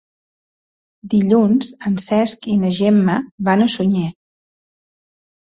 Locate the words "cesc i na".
2.05-2.73